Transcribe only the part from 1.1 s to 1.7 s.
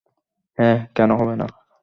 হবে না।